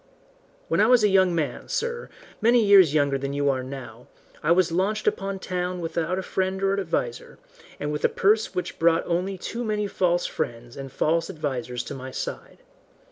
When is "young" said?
1.09-1.35